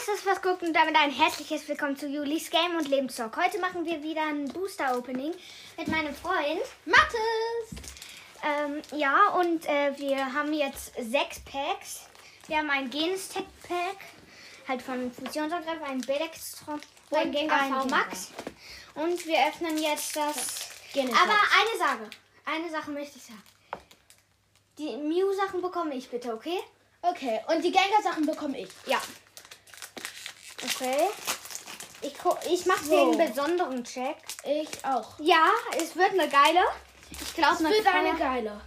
ist 0.00 0.08
das 0.08 0.24
was 0.24 0.40
guckt 0.40 0.62
und 0.62 0.72
damit 0.72 0.96
ein 0.96 1.10
herzliches 1.10 1.68
Willkommen 1.68 1.94
zu 1.94 2.06
Julis 2.06 2.48
Game 2.48 2.74
und 2.74 2.88
Lebenstalk. 2.88 3.36
Heute 3.36 3.58
machen 3.58 3.84
wir 3.84 4.02
wieder 4.02 4.22
ein 4.22 4.48
Booster 4.48 4.96
Opening 4.96 5.34
mit 5.76 5.88
meinem 5.88 6.14
Freund 6.14 6.62
Mathis! 6.86 7.82
Ähm, 8.42 8.80
ja, 8.98 9.28
und 9.38 9.66
äh, 9.66 9.92
wir 9.98 10.32
haben 10.32 10.54
jetzt 10.54 10.94
sechs 10.94 11.40
Packs. 11.40 12.06
Wir 12.46 12.58
haben 12.58 12.70
ein 12.70 12.88
Genstech 12.88 13.44
Pack, 13.68 13.98
halt 14.66 14.80
von 14.80 15.12
Fusionsangriff, 15.12 15.82
ein 15.82 16.00
Belextron 16.00 16.80
und 17.10 17.18
ein 17.18 17.32
Gengar 17.32 17.84
Max. 17.84 18.32
Und 18.94 19.26
wir 19.26 19.36
öffnen 19.48 19.76
jetzt 19.76 20.16
das. 20.16 20.70
Genesis. 20.94 21.18
Aber 21.20 21.34
eine 21.34 21.78
Sache, 21.78 22.10
eine 22.46 22.70
Sache 22.70 22.90
möchte 22.90 23.18
ich 23.18 23.24
sagen. 23.24 23.42
Die 24.78 24.96
Mew-Sachen 24.96 25.60
bekomme 25.60 25.94
ich 25.94 26.08
bitte, 26.08 26.32
okay? 26.32 26.58
Okay, 27.02 27.40
und 27.48 27.62
die 27.62 27.70
Gengar-Sachen 27.70 28.24
bekomme 28.24 28.60
ich. 28.60 28.70
Ja. 28.86 28.98
Okay. 30.80 31.08
Ich, 32.00 32.14
ich 32.50 32.66
mache 32.66 32.84
So. 32.84 33.12
den 33.12 33.28
besonderen 33.28 33.84
Check. 33.84 34.16
Ich 34.44 34.82
auch. 34.84 35.18
Ja, 35.18 35.50
es 35.76 35.94
wird 35.94 36.12
eine 36.12 36.26
geile. 36.26 36.62
Ich 37.10 37.34
glaube, 37.34 37.56
Es 37.56 37.60
wird 37.60 37.86
eine 37.86 38.14
geile. 38.16 38.60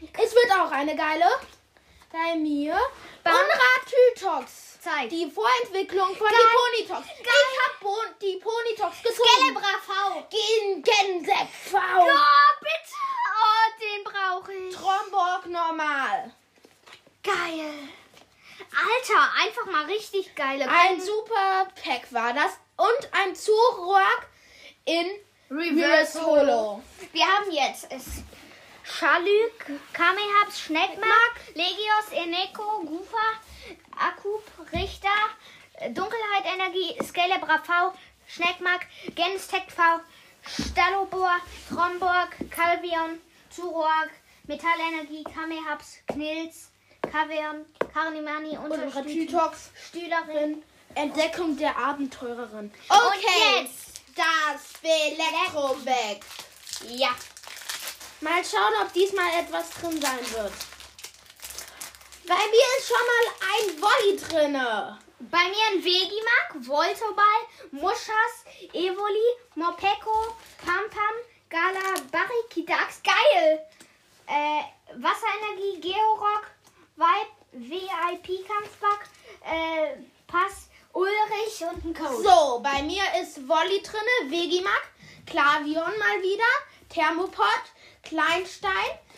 Es 0.00 0.32
wird 0.32 0.52
auch 0.52 0.70
eine 0.70 0.94
geile. 0.94 1.24
Bei 2.12 2.36
mir. 2.36 2.78
Bam. 3.24 3.34
Unrat-Tytox. 3.34 4.78
Zeig. 4.80 5.10
Die 5.10 5.28
Vorentwicklung 5.30 6.14
von 6.16 6.28
Geil. 6.28 6.38
die 6.40 6.86
Ponytox. 6.86 7.08
Ich 7.20 7.26
hab 7.28 7.80
bon 7.80 8.06
die 8.22 8.40
Ponytox 8.40 9.02
gezogen. 9.02 9.28
Celebra 9.36 9.78
V. 9.84 10.26
Gen 10.30 10.82
Gensek 10.82 11.48
V. 11.70 11.76
Oh, 11.76 12.60
bitte. 12.60 12.96
Oh, 13.42 13.70
den 13.80 14.04
brauche 14.04 14.52
ich. 14.54 14.74
Tromborg 14.74 15.46
normal. 15.46 16.32
Geil. 17.22 17.88
Alter, 18.72 19.32
einfach 19.42 19.66
mal 19.66 19.84
richtig 19.86 20.34
geile. 20.34 20.68
Ein 20.68 21.00
super 21.00 21.68
Pack 21.82 22.12
war 22.12 22.32
das. 22.32 22.52
Und 22.76 23.08
ein 23.12 23.34
Zurok 23.34 24.26
in 24.84 25.06
Reverse 25.50 26.24
Holo. 26.24 26.82
Wir 27.12 27.26
haben 27.26 27.50
jetzt 27.50 27.90
es 27.90 28.22
Schalük, 28.84 29.66
Kamehaps, 29.92 30.60
Schneckmark, 30.60 31.40
Legios, 31.54 32.12
Eneko, 32.12 32.82
Gufa, 32.84 33.40
Akub, 33.96 34.42
Richter, 34.72 35.08
Dunkelheit, 35.90 36.44
Energie, 36.54 36.96
Skelebra 37.02 37.58
V, 37.58 37.92
Schneckmark, 38.26 38.86
Genstech 39.14 39.70
V, 39.74 39.82
Stallobor, 40.42 41.40
Tromborg, 41.68 42.36
Calvion, 42.50 43.20
Zurok, 43.50 44.10
Metallenergie, 44.44 45.24
Kamehaps, 45.24 45.98
Knils, 46.06 46.70
Kavion, 47.02 47.64
Karnimani, 47.92 48.56
Unsere 48.58 49.04
Tytox 49.04 49.70
Stühlerin. 49.88 50.62
Entdeckung 50.94 51.56
der 51.56 51.76
Abenteurerin. 51.76 52.72
Und 52.88 53.22
jetzt 53.22 54.00
das 54.16 54.72
Elektrobeck. 54.82 56.24
Ja. 56.88 57.10
Mal 58.20 58.44
schauen, 58.44 58.74
ob 58.82 58.92
diesmal 58.92 59.28
etwas 59.38 59.70
drin 59.70 60.00
sein 60.00 60.18
wird. 60.32 60.52
Bei 62.26 62.34
mir 62.34 62.66
ist 62.78 62.88
schon 62.88 63.06
mal 63.10 63.26
ein 63.52 63.82
Volley 63.82 64.16
drinne. 64.16 64.98
Bei 65.20 65.48
mir 65.48 65.66
ein 65.72 65.84
Vegimak, 65.84 66.66
Voltoball, 66.66 67.40
Muschas, 67.70 68.44
Evoli, 68.72 69.36
Mopeko, 69.54 70.34
Pampam, 70.58 71.16
Gala, 71.48 72.00
Barikidax, 72.10 73.02
geil! 73.02 73.66
Äh, 74.26 74.62
Wasserenergie, 74.96 75.80
Georock, 75.80 76.46
Vibe, 77.60 78.18
VIP-Kampfback, 78.22 79.08
äh, 79.44 79.96
Pass, 80.26 80.68
Ulrich 80.92 81.62
und 81.70 81.84
ein 81.84 81.94
Code. 81.94 82.22
So, 82.22 82.60
bei 82.60 82.82
mir 82.82 83.02
ist 83.20 83.46
Volley 83.46 83.82
drinne, 83.82 84.30
Vegimak, 84.30 84.88
Klavion 85.26 85.98
mal 85.98 86.22
wieder, 86.22 86.44
Thermopod, 86.88 87.62
Kleinstein, 88.02 88.72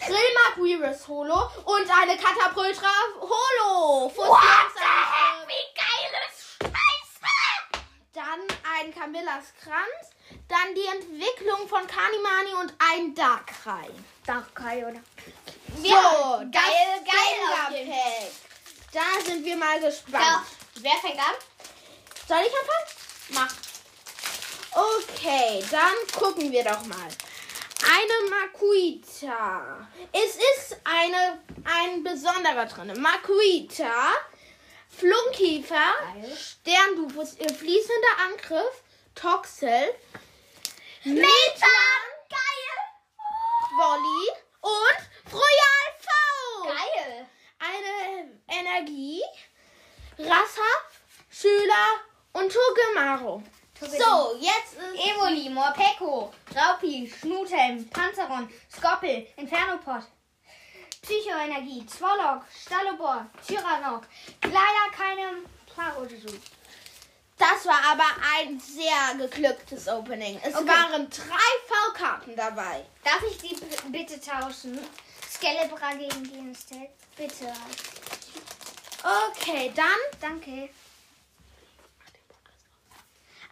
Grillmark 0.00 0.58
Reverse 0.58 1.08
Holo 1.08 1.48
und 1.64 1.90
eine 1.90 2.16
Katapultra 2.16 2.88
Holo. 3.20 4.08
Fusionsangriff. 4.10 5.46
Wie 5.46 5.74
geil 5.74 6.20
ist 6.28 6.56
Scheiße! 6.62 7.80
Dann 8.12 8.40
ein 8.78 8.94
Camillas 8.94 9.52
Kranz, 9.62 10.12
dann 10.48 10.74
die 10.74 10.86
Entwicklung 10.86 11.66
von 11.68 11.86
Kanimani 11.86 12.54
und 12.60 12.74
ein 12.78 13.14
Darkrai. 13.14 13.88
Darkrai, 14.26 14.86
oder? 14.86 15.00
So, 15.76 15.88
Ja, 15.88 16.42
das 16.44 16.62
geil, 16.62 17.04
geil 17.04 17.84
sind 19.26 19.44
wir 19.44 19.56
mal 19.56 19.80
gespannt. 19.80 20.46
wer 20.76 20.96
fängt 21.02 21.18
an? 21.18 21.34
Soll 22.28 22.38
ich 22.46 22.52
anfangen? 22.52 22.86
Mach. 23.30 23.54
Okay, 24.72 25.64
dann 25.70 26.20
gucken 26.20 26.52
wir 26.52 26.62
doch 26.62 26.84
mal. 26.86 27.08
Eine 27.82 28.30
Makuita. 28.30 29.88
Es 30.12 30.36
ist 30.36 30.80
eine, 30.84 31.42
ein 31.64 32.02
besonderer 32.02 32.66
drin. 32.66 33.00
Makuita, 33.00 34.12
Flunkiefer, 34.88 35.92
Geil. 36.14 36.36
Sterndufus, 36.36 37.34
äh, 37.34 37.52
fließender 37.52 38.18
Angriff, 38.28 38.82
Toxel, 39.14 39.94
Methan! 41.04 42.02
Geil! 42.28 42.76
Volley 43.76 44.30
und 44.62 45.32
Royal 45.32 45.86
V. 46.00 46.64
Geil! 46.64 47.26
Eine 47.58 48.36
Energie, 48.86 49.22
Rasshaft, 50.18 51.00
Schüler 51.30 52.00
und 52.32 52.52
Togemaru. 52.52 53.42
So, 53.80 54.36
jetzt 54.40 54.72
ist 54.74 55.06
Evoli, 55.06 55.50
Morpeko, 55.50 56.32
Raupi, 56.54 57.12
Schnuthelm, 57.20 57.86
Panzeron, 57.90 58.48
Skoppel, 58.74 59.26
Infernopod, 59.36 60.02
Psychoenergie, 61.02 61.84
Zwolok, 61.86 62.42
Stallobor, 62.64 63.26
Tyrannok. 63.46 64.06
Leider 64.44 64.96
keine 64.96 65.42
Parodosu. 65.74 66.34
Das 67.38 67.66
war 67.66 67.80
aber 67.92 68.06
ein 68.38 68.58
sehr 68.58 69.14
geglücktes 69.26 69.88
Opening. 69.88 70.40
Es 70.42 70.54
Okay. 70.54 70.66
waren 70.68 71.10
drei 71.10 71.52
V-Karten 71.68 72.34
dabei. 72.34 72.86
Darf 73.04 73.22
ich 73.30 73.36
die 73.36 73.56
bitte 73.90 74.18
tauschen? 74.18 74.78
Skelebra 75.30 75.92
gegen 75.92 76.22
Genstech. 76.32 76.88
Bitte. 77.14 77.52
Okay, 79.06 79.70
dann 79.76 79.86
Danke. 80.20 80.68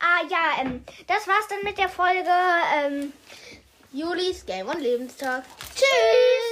Ah 0.01 0.27
ja, 0.29 0.61
ähm, 0.61 0.85
das 1.07 1.29
war's 1.29 1.47
dann 1.49 1.63
mit 1.63 1.79
der 1.79 1.89
Folge. 1.89 2.31
Ähm, 2.77 3.13
Julis 3.93 4.45
Game 4.45 4.67
und 4.67 4.81
Lebenstag. 4.81 5.45
Tschüss! 5.75 6.44